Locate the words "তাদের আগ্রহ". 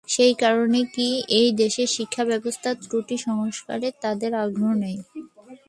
4.03-4.71